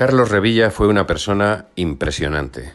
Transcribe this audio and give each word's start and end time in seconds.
Carlos 0.00 0.30
Revilla 0.30 0.70
fue 0.70 0.88
una 0.88 1.06
persona 1.06 1.66
impresionante, 1.74 2.72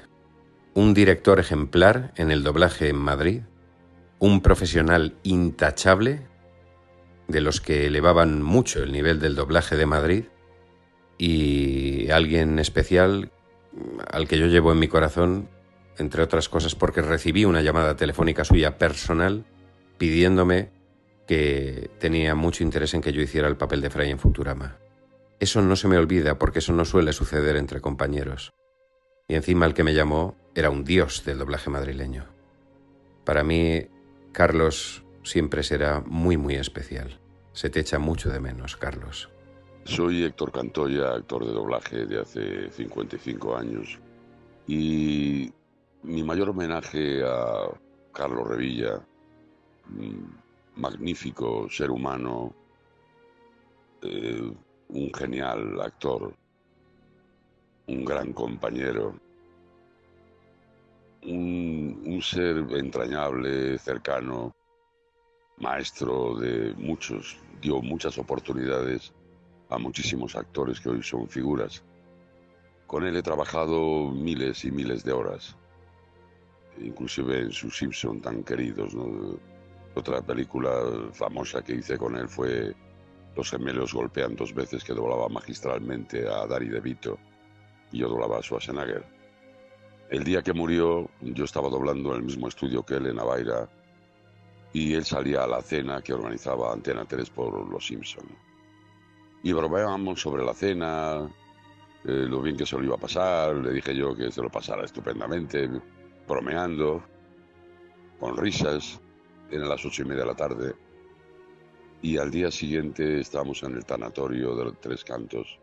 un 0.76 0.94
director 0.94 1.40
ejemplar 1.40 2.14
en 2.18 2.30
el 2.30 2.44
doblaje 2.44 2.88
en 2.88 2.98
Madrid, 2.98 3.42
un 4.20 4.42
profesional 4.42 5.16
intachable, 5.24 6.22
de 7.28 7.42
los 7.42 7.62
que 7.62 7.88
elevaban 7.88 8.44
mucho 8.44 8.84
el 8.84 8.92
nivel 8.92 9.20
del 9.20 9.34
doblaje 9.34 9.76
de 9.76 9.88
Madrid, 9.88 10.26
y 11.18 12.12
alguien 12.12 12.60
especial 12.60 13.32
al 14.12 14.28
que 14.28 14.38
yo 14.38 14.46
llevo 14.46 14.72
en 14.72 14.78
mi 14.78 14.88
corazón, 14.88 15.50
entre 15.98 16.22
otras 16.22 16.48
cosas 16.48 16.76
porque 16.76 17.02
recibí 17.02 17.44
una 17.44 17.64
llamada 17.64 17.96
telefónica 17.96 18.46
suya 18.46 18.78
personal 18.78 19.46
pidiéndome 19.98 20.70
que 21.26 21.90
tenía 22.00 22.36
mucho 22.36 22.64
interés 22.64 22.94
en 22.94 23.02
que 23.02 23.14
yo 23.14 23.22
hiciera 23.24 23.48
el 23.48 23.58
papel 23.58 23.82
de 23.82 23.90
Fray 23.90 24.12
en 24.12 24.20
Futurama. 24.20 24.78
Eso 25.40 25.62
no 25.62 25.76
se 25.76 25.88
me 25.88 25.98
olvida 25.98 26.38
porque 26.38 26.60
eso 26.60 26.74
no 26.74 26.86
suele 26.86 27.14
suceder 27.14 27.58
entre 27.58 27.82
compañeros. 27.82 28.54
Y 29.28 29.36
encima 29.36 29.66
el 29.66 29.74
que 29.74 29.84
me 29.84 29.94
llamó 29.94 30.36
era 30.54 30.70
un 30.70 30.84
dios 30.84 31.26
del 31.26 31.40
doblaje 31.40 31.70
madrileño. 31.70 32.26
Para 33.26 33.44
mí, 33.44 33.88
Carlos 34.32 35.04
siempre 35.24 35.64
será 35.64 36.02
muy, 36.02 36.38
muy 36.38 36.56
especial. 36.56 37.20
Se 37.54 37.70
te 37.70 37.80
echa 37.80 38.00
mucho 38.00 38.30
de 38.30 38.40
menos, 38.40 38.78
Carlos. 38.78 39.30
Soy 39.84 40.24
Héctor 40.24 40.52
Cantoya, 40.52 41.14
actor 41.14 41.46
de 41.46 41.52
doblaje 41.52 42.06
de 42.06 42.20
hace 42.20 42.72
55 42.72 43.56
años. 43.56 44.00
Y 44.68 45.52
mi 46.04 46.24
mayor 46.24 46.50
homenaje 46.50 47.24
a 47.24 47.70
Carlos 48.14 48.48
Revilla, 48.48 49.06
magnífico 50.76 51.68
ser 51.70 51.92
humano, 51.92 52.54
eh, 54.02 54.52
un 54.90 55.12
genial 55.14 55.82
actor, 55.82 56.34
un 57.88 58.06
gran 58.06 58.34
compañero, 58.34 59.16
un, 61.24 62.20
ser 62.22 62.58
entrañable, 62.72 63.78
cercano, 63.78 64.56
maestro 65.58 66.36
de 66.36 66.74
muchos, 66.78 67.38
dio 67.62 67.82
muchas 67.82 68.18
oportunidades 68.18 69.14
a 69.70 69.78
muchísimos 69.78 70.36
actores 70.36 70.80
que 70.80 70.90
hoy 70.90 71.04
son 71.04 71.28
figuras. 71.28 71.84
Con 72.88 73.06
él 73.06 73.16
he 73.16 73.24
trabajado 73.24 74.12
miles 74.12 74.64
y 74.66 74.72
miles 74.72 75.04
de 75.04 75.12
horas, 75.12 75.58
inclusive 76.80 77.42
en 77.42 77.52
sus 77.52 77.78
Simpson 77.78 78.22
tan 78.22 78.44
queridos. 78.44 78.96
Otra 79.96 80.22
película 80.22 80.72
famosa 81.14 81.64
que 81.64 81.76
hice 81.76 81.98
con 81.98 82.16
él 82.16 82.28
fue 82.28 82.76
Los 83.36 83.50
gemelos 83.50 83.94
golpean 83.94 84.36
dos 84.36 84.54
veces, 84.54 84.84
que 84.84 84.94
doblaba 84.94 85.28
magistralmente 85.28 86.28
a 86.28 86.48
Dari 86.48 86.70
DeVito 86.70 87.18
y 87.92 88.00
yo 88.00 88.10
doblaba 88.10 88.38
a 88.38 88.42
Schwarzenegger. 88.42 89.06
El 90.10 90.24
día 90.24 90.42
que 90.42 90.54
murió, 90.54 91.10
yo 91.22 91.44
estaba 91.44 91.70
doblando 91.70 92.12
en 92.12 92.18
el 92.18 92.24
mismo 92.24 92.48
estudio 92.48 92.84
que 92.84 92.96
él 92.96 93.08
en 93.08 93.20
Avaira 93.20 93.68
y 94.72 94.94
él 94.94 95.04
salía 95.04 95.44
a 95.44 95.48
la 95.48 95.62
cena 95.62 96.02
que 96.02 96.14
organizaba 96.14 96.72
Antena 96.72 97.06
3 97.06 97.30
por 97.30 97.70
Los 97.70 97.88
Simpson. 97.88 98.26
Y 99.44 99.52
bromeábamos 99.54 100.22
sobre 100.22 100.44
la 100.44 100.54
cena, 100.54 101.30
eh, 102.04 102.26
lo 102.30 102.42
bien 102.42 102.58
que 102.58 102.66
se 102.66 102.78
lo 102.78 102.84
iba 102.84 102.96
a 102.96 103.00
pasar, 103.00 103.56
le 103.56 103.72
dije 103.72 103.96
yo 103.96 104.16
que 104.16 104.32
se 104.32 104.42
lo 104.42 104.50
pasara 104.50 104.86
estupendamente, 104.86 105.70
bromeando, 106.28 107.04
con 108.20 108.38
risas, 108.38 109.00
eran 109.50 109.70
las 109.70 109.86
ocho 109.86 110.02
y 110.02 110.06
media 110.06 110.22
de 110.22 110.28
la 110.28 110.36
tarde, 110.36 110.74
y 112.06 112.20
al 112.20 112.30
día 112.30 112.52
siguiente 112.52 113.20
estábamos 113.20 113.64
en 113.64 113.78
el 113.78 113.84
tanatorio 113.84 114.56
de 114.56 114.66
los 114.66 114.80
Tres 114.80 115.04
Cantos, 115.04 115.58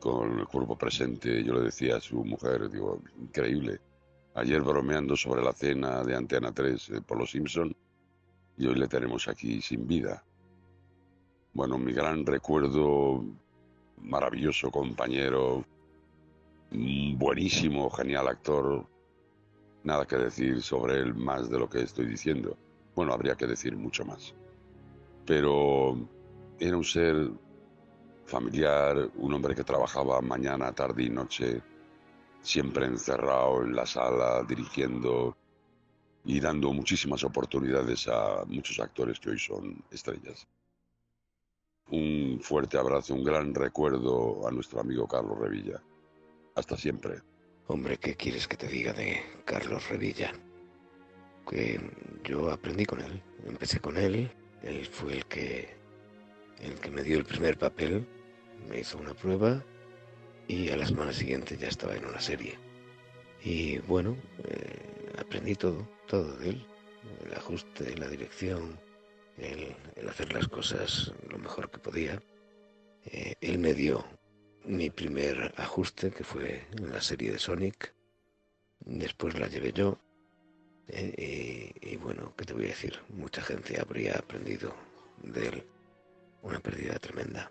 con 0.00 0.38
el 0.38 0.46
cuerpo 0.46 0.74
presente, 0.74 1.44
yo 1.44 1.52
le 1.52 1.60
decía 1.60 1.96
a 1.96 2.00
su 2.00 2.24
mujer, 2.24 2.70
digo, 2.70 3.02
increíble, 3.20 3.78
ayer 4.36 4.62
bromeando 4.62 5.14
sobre 5.14 5.42
la 5.42 5.52
cena 5.52 6.02
de 6.02 6.16
Antena 6.16 6.50
3 6.50 6.88
eh, 6.88 7.00
por 7.02 7.18
Los 7.18 7.32
Simpson, 7.32 7.76
y 8.56 8.66
hoy 8.66 8.76
le 8.76 8.88
tenemos 8.88 9.28
aquí 9.28 9.60
sin 9.60 9.86
vida. 9.86 10.24
Bueno, 11.52 11.76
mi 11.76 11.92
gran 11.92 12.24
recuerdo, 12.24 13.22
maravilloso 14.00 14.70
compañero, 14.70 15.62
buenísimo, 16.70 17.90
genial 17.90 18.28
actor. 18.28 18.86
Nada 19.84 20.06
que 20.06 20.16
decir 20.16 20.62
sobre 20.62 21.00
él 21.00 21.14
más 21.14 21.50
de 21.50 21.58
lo 21.58 21.68
que 21.68 21.82
estoy 21.82 22.06
diciendo. 22.06 22.56
Bueno, 22.94 23.12
habría 23.12 23.34
que 23.34 23.46
decir 23.46 23.76
mucho 23.76 24.02
más. 24.06 24.34
Pero 25.26 25.96
era 26.58 26.76
un 26.76 26.84
ser 26.84 27.30
familiar, 28.26 29.10
un 29.16 29.32
hombre 29.34 29.54
que 29.54 29.64
trabajaba 29.64 30.20
mañana, 30.20 30.72
tarde 30.72 31.04
y 31.04 31.10
noche, 31.10 31.62
siempre 32.40 32.86
encerrado 32.86 33.62
en 33.62 33.74
la 33.74 33.86
sala, 33.86 34.44
dirigiendo 34.48 35.36
y 36.24 36.40
dando 36.40 36.72
muchísimas 36.72 37.22
oportunidades 37.24 38.08
a 38.08 38.44
muchos 38.46 38.78
actores 38.80 39.20
que 39.20 39.30
hoy 39.30 39.38
son 39.38 39.82
estrellas. 39.90 40.46
Un 41.90 42.40
fuerte 42.42 42.78
abrazo, 42.78 43.14
un 43.14 43.22
gran 43.22 43.54
recuerdo 43.54 44.46
a 44.46 44.50
nuestro 44.50 44.80
amigo 44.80 45.06
Carlos 45.06 45.38
Revilla. 45.38 45.80
Hasta 46.56 46.76
siempre. 46.76 47.20
Hombre, 47.68 47.98
¿qué 47.98 48.16
quieres 48.16 48.48
que 48.48 48.56
te 48.56 48.66
diga 48.66 48.92
de 48.92 49.22
Carlos 49.44 49.88
Revilla? 49.88 50.32
Que 51.48 51.80
yo 52.24 52.50
aprendí 52.50 52.86
con 52.86 53.00
él, 53.00 53.22
empecé 53.46 53.78
con 53.78 53.96
él, 53.96 54.32
él 54.66 54.84
fue 54.86 55.14
el 55.14 55.26
que, 55.26 55.68
el 56.60 56.74
que 56.80 56.90
me 56.90 57.02
dio 57.02 57.18
el 57.18 57.24
primer 57.24 57.56
papel, 57.56 58.06
me 58.68 58.80
hizo 58.80 58.98
una 58.98 59.14
prueba 59.14 59.64
y 60.48 60.70
a 60.70 60.76
la 60.76 60.86
semana 60.86 61.12
siguiente 61.12 61.56
ya 61.56 61.68
estaba 61.68 61.96
en 61.96 62.04
una 62.04 62.20
serie. 62.20 62.58
Y 63.42 63.78
bueno, 63.78 64.16
eh, 64.44 65.12
aprendí 65.18 65.54
todo, 65.54 65.88
todo 66.06 66.36
de 66.38 66.50
él, 66.50 66.66
el 67.24 67.34
ajuste, 67.34 67.96
la 67.96 68.08
dirección, 68.08 68.78
el, 69.38 69.74
hacer 70.08 70.32
las 70.32 70.48
cosas 70.48 71.12
lo 71.28 71.38
mejor 71.38 71.70
que 71.70 71.78
podía. 71.78 72.20
Eh, 73.04 73.34
él 73.40 73.58
me 73.58 73.72
dio 73.72 74.04
mi 74.64 74.90
primer 74.90 75.54
ajuste, 75.56 76.10
que 76.10 76.24
fue 76.24 76.66
en 76.72 76.90
la 76.90 77.00
serie 77.00 77.30
de 77.30 77.38
Sonic. 77.38 77.94
Después 78.80 79.38
la 79.38 79.46
llevé 79.46 79.72
yo. 79.72 79.98
Eh, 80.88 81.72
y, 81.80 81.96
bueno, 81.96 82.32
¿qué 82.36 82.44
te 82.44 82.54
voy 82.54 82.66
a 82.66 82.68
decir? 82.68 83.00
Mucha 83.08 83.42
gente 83.42 83.80
habría 83.80 84.14
aprendido 84.14 84.74
de 85.22 85.48
él. 85.48 85.66
Una 86.42 86.60
pérdida 86.60 86.98
tremenda. 86.98 87.50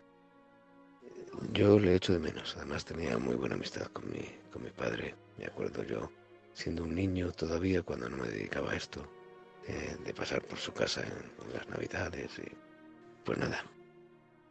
Yo 1.52 1.80
le 1.80 1.96
echo 1.96 2.14
de 2.14 2.20
menos. 2.20 2.56
Además 2.58 2.86
tenía 2.86 3.18
muy 3.18 3.36
buena 3.36 3.56
amistad 3.56 3.88
con 3.88 4.10
mi, 4.10 4.26
con 4.52 4.64
mi 4.64 4.70
padre. 4.70 5.16
Me 5.38 5.46
acuerdo 5.46 5.84
yo, 5.84 6.10
siendo 6.54 6.84
un 6.84 6.96
niño 6.96 7.32
todavía, 7.32 7.82
cuando 7.84 8.10
no 8.10 8.18
me 8.18 8.30
dedicaba 8.30 8.72
a 8.72 8.76
esto, 8.76 9.06
de 9.68 10.14
pasar 10.14 10.42
por 10.44 10.60
su 10.60 10.72
casa 10.74 11.02
en, 11.02 11.54
las 11.54 11.68
navidades 11.70 12.38
y 12.40 12.52
pues 13.24 13.38
nada, 13.38 13.64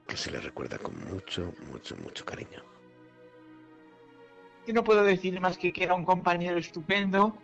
que 0.08 0.16
se 0.16 0.30
le 0.30 0.40
recuerda 0.40 0.78
con 0.78 0.98
mucho, 1.08 1.52
mucho, 1.70 1.96
mucho 1.96 2.24
cariño. 2.24 2.62
Yo 4.66 4.74
no 4.74 4.82
puedo 4.82 5.04
decir 5.04 5.40
más 5.40 5.58
que 5.58 5.72
que 5.72 5.84
era 5.84 5.94
un 5.94 6.04
compañero 6.04 6.58
estupendo, 6.58 7.36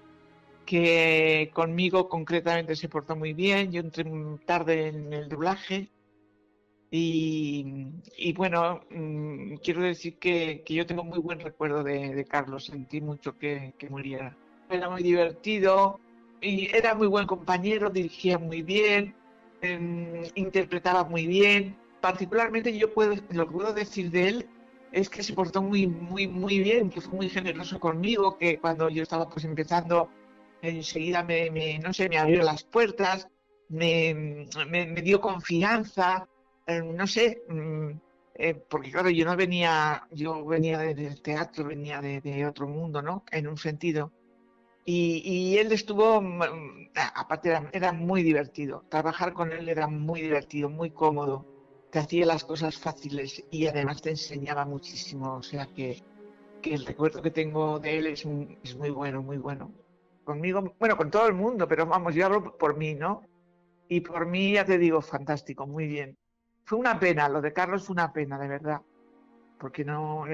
que 0.70 1.50
conmigo 1.52 2.08
concretamente 2.08 2.76
se 2.76 2.88
portó 2.88 3.16
muy 3.16 3.32
bien, 3.32 3.72
yo 3.72 3.80
entré 3.80 4.04
tarde 4.46 4.86
en 4.86 5.12
el 5.12 5.28
doblaje 5.28 5.90
y, 6.92 8.32
bueno, 8.36 8.80
mm, 8.88 9.56
quiero 9.64 9.82
decir 9.82 10.20
que, 10.20 10.62
yo 10.68 10.86
tengo 10.86 11.02
muy 11.02 11.18
buen 11.18 11.40
recuerdo 11.40 11.82
de, 11.82 12.24
Carlos, 12.24 12.66
sentí 12.66 13.00
mucho 13.00 13.36
que, 13.36 13.74
que 13.78 13.90
muriera. 13.90 14.36
Era 14.68 14.88
muy 14.88 15.02
divertido, 15.02 15.98
y 16.40 16.68
era 16.72 16.94
muy 16.94 17.08
buen 17.08 17.26
compañero, 17.26 17.90
dirigía 17.90 18.38
muy 18.38 18.62
bien, 18.62 19.12
em, 19.62 20.22
interpretaba 20.36 21.02
muy 21.02 21.26
bien. 21.26 21.76
Particularmente 22.00 22.78
yo 22.78 22.94
puedo, 22.94 23.16
lo 23.30 23.46
que 23.48 23.52
puedo 23.52 23.72
decir 23.74 24.12
de 24.12 24.28
él 24.28 24.48
es 24.92 25.10
que 25.10 25.24
se 25.24 25.32
portó 25.32 25.62
muy, 25.62 25.88
muy, 25.88 26.28
muy 26.28 26.60
bien, 26.60 26.90
que 26.90 27.00
fue 27.00 27.14
muy 27.16 27.28
generoso 27.28 27.80
conmigo, 27.80 28.38
que 28.38 28.58
cuando 28.60 28.88
yo 28.88 29.02
estaba 29.02 29.28
pues 29.28 29.44
empezando, 29.44 30.08
enseguida 30.62 31.22
me, 31.22 31.78
no 31.78 31.92
sé, 31.92 32.08
me 32.08 32.18
abrió 32.18 32.42
las 32.42 32.64
puertas, 32.64 33.28
me, 33.68 34.46
me, 34.68 35.02
dio 35.02 35.20
confianza, 35.20 36.28
em, 36.66 36.94
no 36.94 37.06
sé, 37.06 37.42
mm, 37.48 37.90
eh, 38.34 38.54
porque 38.68 38.90
claro, 38.90 39.10
yo 39.10 39.24
no 39.24 39.36
venía, 39.36 40.06
yo 40.12 40.44
venía 40.44 40.78
del 40.78 41.20
teatro, 41.22 41.66
venía 41.66 42.00
de, 42.00 42.20
de 42.20 42.46
otro 42.46 42.66
mundo, 42.66 43.02
¿no? 43.02 43.24
En 43.30 43.46
un 43.48 43.56
sentido 43.56 44.12
y, 44.84 45.56
él 45.58 45.72
estuvo, 45.72 46.20
mm, 46.20 46.90
aparte 47.14 47.56
era, 47.72 47.92
muy 47.92 48.22
divertido, 48.22 48.84
trabajar 48.88 49.32
con 49.32 49.52
él 49.52 49.68
era 49.68 49.86
muy 49.86 50.20
divertido, 50.20 50.68
muy 50.68 50.90
cómodo, 50.90 51.46
te 51.90 51.98
hacía 51.98 52.26
las 52.26 52.44
cosas 52.44 52.78
fáciles 52.78 53.44
y 53.50 53.66
además 53.66 54.02
te 54.02 54.10
enseñaba 54.10 54.64
muchísimo, 54.64 55.34
o 55.36 55.42
sea 55.42 55.66
que, 55.66 56.02
el 56.64 56.84
recuerdo 56.84 57.22
que 57.22 57.30
tengo 57.30 57.78
de 57.78 57.98
él 57.98 58.06
es, 58.08 58.26
es 58.64 58.76
muy 58.76 58.90
bueno, 58.90 59.22
muy 59.22 59.38
bueno. 59.38 59.72
Conmigo, 60.30 60.76
bueno, 60.78 60.96
con 60.96 61.10
todo 61.10 61.26
el 61.26 61.34
mundo, 61.34 61.66
pero 61.66 61.86
vamos, 61.86 62.14
yo 62.14 62.24
hablo 62.24 62.56
por 62.56 62.76
mí, 62.76 62.94
¿no? 62.94 63.24
Y 63.88 64.00
por 64.00 64.26
mí, 64.26 64.52
ya 64.52 64.64
te 64.64 64.78
digo, 64.78 65.02
fantástico, 65.02 65.66
muy 65.66 65.88
bien. 65.88 66.16
Fue 66.62 66.78
una 66.78 67.00
pena, 67.00 67.28
lo 67.28 67.40
de 67.40 67.52
Carlos 67.52 67.84
fue 67.84 67.94
una 67.94 68.12
pena, 68.12 68.38
de 68.38 68.46
verdad. 68.46 68.80
porque 69.58 69.84
no, 69.84 70.24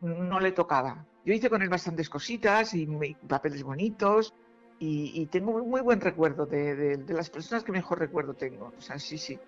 no 0.00 0.40
le 0.40 0.50
tocaba. 0.50 1.06
Yo 1.24 1.32
hice 1.32 1.48
con 1.48 1.62
él 1.62 1.68
bastantes 1.68 2.10
cositas 2.10 2.74
y 2.74 2.88
papeles 3.28 3.62
bonitos 3.62 4.34
y, 4.80 5.24
tengo 5.26 5.64
muy, 5.64 5.80
buen 5.80 6.00
recuerdo 6.00 6.44
de, 6.44 6.96
de, 6.96 7.14
las 7.14 7.30
personas 7.30 7.62
que 7.62 7.70
mejor 7.70 8.00
recuerdo 8.00 8.34
tengo. 8.34 8.72
O 8.76 8.80
sea, 8.80 8.98
sí, 8.98 9.16
sí. 9.16 9.38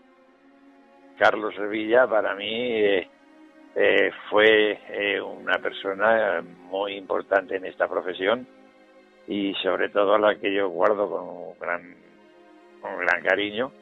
Carlos 1.19 1.56
Revilla 1.56 2.06
para 2.06 2.37
mí 2.37 2.70
eh, 2.70 3.11
eh, 3.75 4.12
fue 4.31 4.78
eh, 4.90 5.20
una 5.20 5.58
persona 5.58 6.40
muy 6.70 6.94
importante 6.94 7.56
en 7.56 7.67
esta 7.67 7.88
profesión 7.88 8.46
y 9.26 9.54
sobre 9.62 9.88
todo 9.88 10.14
a 10.14 10.19
la 10.19 10.34
que 10.36 10.52
yo 10.52 10.69
guardo 10.69 11.08
con 11.08 11.28
un 11.28 11.58
gran, 11.58 11.96
con 12.80 12.98
gran 12.98 13.22
cariño 13.22 13.72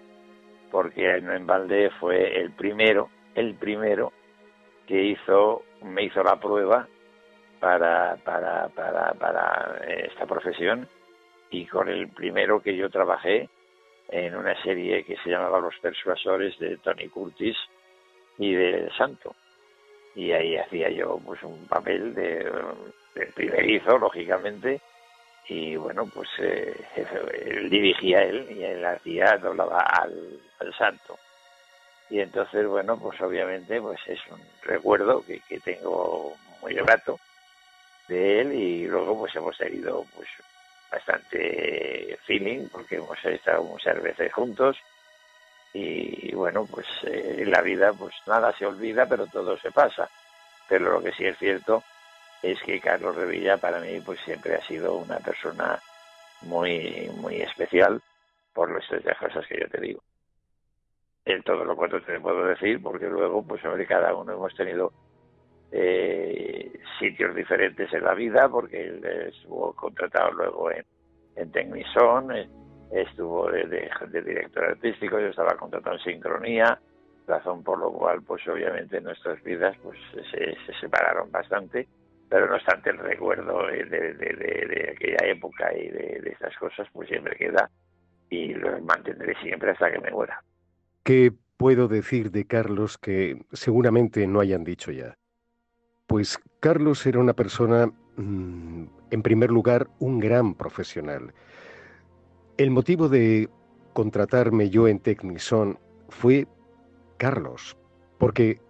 porque 0.70 1.16
en 1.16 1.46
Valdés 1.46 1.92
fue 1.98 2.40
el 2.40 2.52
primero, 2.52 3.10
el 3.34 3.54
primero 3.54 4.12
que 4.86 5.02
hizo, 5.02 5.64
me 5.82 6.04
hizo 6.04 6.22
la 6.22 6.36
prueba 6.36 6.86
para, 7.58 8.16
para, 8.24 8.68
para, 8.68 9.12
para 9.14 9.80
esta 9.86 10.26
profesión 10.26 10.88
y 11.50 11.66
con 11.66 11.88
el 11.88 12.08
primero 12.08 12.62
que 12.62 12.76
yo 12.76 12.88
trabajé 12.88 13.48
en 14.08 14.34
una 14.34 14.60
serie 14.62 15.04
que 15.04 15.16
se 15.18 15.30
llamaba 15.30 15.60
Los 15.60 15.76
Persuasores 15.80 16.58
de 16.58 16.76
Tony 16.78 17.08
Curtis 17.08 17.56
y 18.38 18.54
de 18.54 18.90
Santo. 18.96 19.34
Y 20.14 20.32
ahí 20.32 20.56
hacía 20.56 20.90
yo 20.90 21.20
pues 21.24 21.42
un 21.42 21.66
papel 21.66 22.14
de, 22.14 22.50
primerizo, 23.34 23.98
lógicamente, 23.98 24.80
y 25.50 25.74
bueno, 25.74 26.06
pues 26.06 26.28
eh, 26.38 26.76
él 27.44 27.68
dirigía 27.68 28.22
él 28.22 28.46
y 28.50 28.62
él 28.62 28.84
hacía, 28.84 29.36
doblaba 29.36 29.80
al, 29.80 30.38
al 30.60 30.74
santo. 30.76 31.18
Y 32.08 32.20
entonces, 32.20 32.68
bueno, 32.68 32.96
pues 32.96 33.20
obviamente 33.20 33.80
pues 33.80 33.98
es 34.06 34.20
un 34.30 34.40
recuerdo 34.62 35.24
que, 35.26 35.40
que 35.40 35.58
tengo 35.58 36.36
muy 36.60 36.74
grato 36.74 37.18
de 38.06 38.40
él 38.42 38.52
y 38.52 38.86
luego 38.86 39.18
pues 39.18 39.34
hemos 39.34 39.58
tenido 39.58 40.06
pues 40.14 40.28
bastante 40.88 42.16
feeling 42.26 42.68
porque 42.68 42.96
hemos 42.96 43.24
estado 43.24 43.64
muchas 43.64 44.00
veces 44.00 44.32
juntos 44.32 44.76
y 45.72 46.32
bueno 46.34 46.66
pues 46.66 46.86
eh, 47.04 47.36
en 47.38 47.50
la 47.50 47.62
vida 47.62 47.92
pues 47.92 48.12
nada 48.26 48.52
se 48.58 48.66
olvida 48.66 49.06
pero 49.06 49.28
todo 49.28 49.56
se 49.58 49.70
pasa 49.70 50.10
pero 50.68 50.90
lo 50.90 51.02
que 51.02 51.12
sí 51.12 51.24
es 51.24 51.38
cierto 51.38 51.84
es 52.42 52.60
que 52.62 52.80
Carlos 52.80 53.16
Revilla 53.16 53.58
para 53.58 53.80
mí 53.80 54.00
pues 54.04 54.20
siempre 54.20 54.54
ha 54.54 54.66
sido 54.66 54.96
una 54.96 55.18
persona 55.18 55.78
muy 56.42 57.10
muy 57.16 57.36
especial 57.42 58.00
por 58.52 58.72
las 58.72 58.86
tres 58.88 59.16
cosas 59.18 59.46
que 59.46 59.60
yo 59.60 59.68
te 59.68 59.80
digo. 59.80 60.02
En 61.24 61.42
todo 61.42 61.64
lo 61.64 61.76
cuanto 61.76 62.00
te 62.02 62.18
puedo 62.20 62.44
decir 62.46 62.82
porque 62.82 63.06
luego 63.06 63.42
pues 63.46 63.60
sobre 63.62 63.86
cada 63.86 64.14
uno 64.14 64.32
hemos 64.32 64.54
tenido 64.54 64.92
eh, 65.72 66.72
sitios 66.98 67.34
diferentes 67.34 67.92
en 67.92 68.04
la 68.04 68.14
vida, 68.14 68.48
porque 68.48 68.88
él 68.88 69.04
estuvo 69.04 69.72
contratado 69.74 70.32
luego 70.32 70.70
en, 70.70 70.84
en 71.36 71.52
Tecnison, 71.52 72.32
eh, 72.32 72.48
estuvo 72.90 73.50
de, 73.50 73.64
de, 73.64 74.22
director 74.22 74.64
artístico, 74.64 75.20
yo 75.20 75.28
estaba 75.28 75.56
contratado 75.56 75.96
en 75.96 76.02
Sincronía, 76.02 76.78
razón 77.26 77.62
por 77.62 77.78
lo 77.78 77.92
cual, 77.92 78.22
pues 78.22 78.46
obviamente 78.48 79.00
nuestras 79.00 79.42
vidas 79.44 79.76
pues 79.82 79.98
se, 80.30 80.56
separaron 80.80 81.30
bastante, 81.30 81.86
pero 82.30 82.46
no 82.48 82.54
obstante 82.54 82.90
el 82.90 82.98
recuerdo 82.98 83.66
de, 83.66 84.94
aquella 84.96 85.26
época 85.26 85.76
y 85.76 85.88
de, 85.88 86.22
estas 86.30 86.56
cosas, 86.56 86.86
pues 86.92 87.08
siempre 87.08 87.36
queda 87.36 87.68
y 88.30 88.54
lo 88.54 88.80
mantendré 88.82 89.34
siempre 89.42 89.72
hasta 89.72 89.90
que 89.90 89.98
me 89.98 90.12
muera. 90.12 90.42
¿Qué 91.02 91.32
puedo 91.56 91.88
decir 91.88 92.30
de 92.30 92.46
Carlos 92.46 92.96
que 92.98 93.44
seguramente 93.52 94.26
no 94.28 94.38
hayan 94.38 94.62
dicho 94.62 94.92
ya? 94.92 95.16
Pues 96.06 96.38
Carlos 96.60 97.04
era 97.04 97.18
una 97.18 97.34
persona, 97.34 97.86
mm, 98.16 98.84
en 99.10 99.22
primer 99.22 99.50
lugar, 99.50 99.88
un 99.98 100.20
gran 100.20 100.54
profesional. 100.54 101.34
El 102.58 102.70
motivo 102.70 103.08
de 103.08 103.48
contratarme 103.92 104.70
yo 104.70 104.86
en 104.86 105.00
Technison 105.00 105.80
fue 106.08 106.46
Carlos, 107.16 107.76
porque 108.18 108.60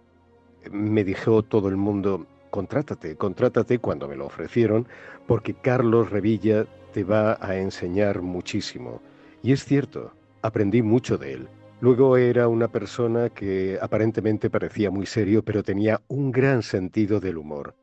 me 0.71 1.03
dijo 1.03 1.43
todo 1.43 1.69
el 1.69 1.77
mundo, 1.77 2.25
contrátate, 2.51 3.15
contrátate 3.15 3.79
cuando 3.79 4.07
me 4.07 4.15
lo 4.15 4.27
ofrecieron, 4.27 4.87
porque 5.25 5.55
Carlos 5.55 6.11
Revilla 6.11 6.67
te 6.93 7.03
va 7.03 7.37
a 7.41 7.55
enseñar 7.57 8.21
muchísimo. 8.21 9.01
Y 9.41 9.53
es 9.53 9.65
cierto, 9.65 10.11
aprendí 10.43 10.83
mucho 10.83 11.17
de 11.17 11.33
él. 11.33 11.47
Luego 11.79 12.17
era 12.17 12.47
una 12.47 12.67
persona 12.67 13.29
que 13.29 13.79
aparentemente 13.81 14.51
parecía 14.51 14.91
muy 14.91 15.07
serio, 15.07 15.43
pero 15.43 15.63
tenía 15.63 16.01
un 16.07 16.31
gran 16.31 16.61
sentido 16.61 17.19
del 17.19 17.37
humor. 17.37 17.73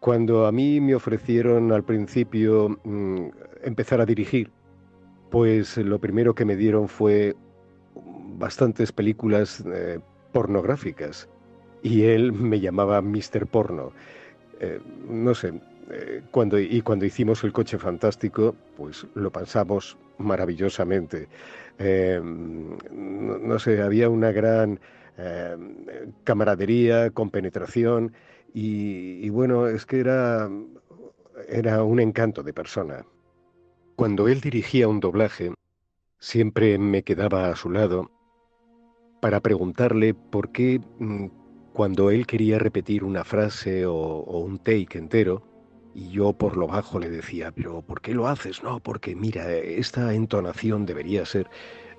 Cuando 0.00 0.46
a 0.46 0.52
mí 0.52 0.80
me 0.80 0.94
ofrecieron 0.94 1.72
al 1.72 1.84
principio 1.84 2.78
mm, 2.84 3.28
empezar 3.62 4.00
a 4.00 4.06
dirigir, 4.06 4.50
pues 5.30 5.76
lo 5.76 5.98
primero 5.98 6.34
que 6.34 6.44
me 6.44 6.56
dieron 6.56 6.88
fue 6.88 7.34
bastantes 8.38 8.92
películas 8.92 9.62
eh, 9.66 9.98
pornográficas 10.32 11.28
y 11.86 12.02
él 12.02 12.32
me 12.32 12.58
llamaba 12.58 13.00
Mr. 13.00 13.46
Porno. 13.46 13.92
Eh, 14.58 14.80
no 15.08 15.34
sé, 15.36 15.52
eh, 15.90 16.22
cuando, 16.32 16.58
y 16.58 16.80
cuando 16.82 17.04
hicimos 17.04 17.44
el 17.44 17.52
coche 17.52 17.78
fantástico, 17.78 18.56
pues 18.76 19.06
lo 19.14 19.30
pasamos 19.30 19.96
maravillosamente. 20.18 21.28
Eh, 21.78 22.20
no, 22.20 23.58
sé, 23.60 23.80
había 23.82 24.08
una 24.08 24.32
gran 24.32 24.80
camaradería, 26.24 27.08
compenetración 27.08 28.12
y, 28.52 29.24
y, 29.24 29.30
bueno, 29.30 29.66
es 29.66 29.86
que 29.86 30.00
era, 30.00 30.50
era 31.48 31.82
un 31.84 32.00
encanto 32.00 32.42
de 32.42 32.52
persona. 32.52 33.06
Cuando 33.94 34.28
él 34.28 34.42
dirigía 34.42 34.88
un 34.88 35.00
doblaje, 35.00 35.54
siempre 36.18 36.76
me 36.76 37.02
quedaba 37.02 37.48
a 37.48 37.56
su 37.56 37.70
lado 37.70 38.10
para 39.22 39.40
preguntarle 39.40 40.12
por 40.12 40.52
qué 40.52 40.82
mm, 40.98 41.28
cuando 41.76 42.10
él 42.10 42.26
quería 42.26 42.58
repetir 42.58 43.04
una 43.04 43.22
frase 43.22 43.84
o, 43.84 43.94
o 43.94 44.38
un 44.38 44.56
take 44.56 44.96
entero, 44.96 45.42
y 45.94 46.08
yo 46.08 46.32
por 46.32 46.56
lo 46.56 46.66
bajo 46.66 46.98
le 46.98 47.10
decía, 47.10 47.52
pero 47.52 47.82
¿por 47.82 48.00
qué 48.00 48.14
lo 48.14 48.28
haces? 48.28 48.62
No, 48.62 48.80
porque 48.80 49.14
mira, 49.14 49.52
esta 49.52 50.14
entonación 50.14 50.86
debería 50.86 51.26
ser... 51.26 51.50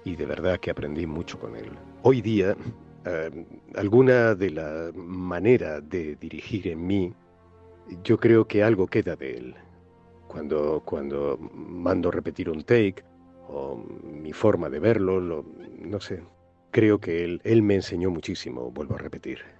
Y 0.03 0.15
de 0.15 0.25
verdad 0.25 0.59
que 0.59 0.71
aprendí 0.71 1.05
mucho 1.05 1.37
con 1.37 1.55
él. 1.55 1.69
Hoy 2.01 2.23
día, 2.23 2.57
eh, 3.05 3.45
alguna 3.75 4.33
de 4.33 4.49
la 4.49 4.91
manera 4.95 5.79
de 5.79 6.15
dirigir 6.15 6.69
en 6.69 6.87
mí, 6.87 7.13
yo 8.03 8.19
creo 8.19 8.47
que 8.47 8.63
algo 8.63 8.87
queda 8.87 9.15
de 9.15 9.37
él. 9.37 9.55
Cuando, 10.27 10.81
cuando 10.85 11.37
mando 11.53 12.09
repetir 12.09 12.49
un 12.49 12.63
take, 12.63 13.03
o 13.47 13.75
mi 14.03 14.33
forma 14.33 14.69
de 14.71 14.79
verlo, 14.79 15.19
lo, 15.19 15.45
no 15.79 15.99
sé, 15.99 16.23
creo 16.71 16.99
que 16.99 17.23
él, 17.23 17.41
él 17.43 17.61
me 17.61 17.75
enseñó 17.75 18.09
muchísimo, 18.09 18.71
vuelvo 18.71 18.95
a 18.95 18.97
repetir. 18.97 19.56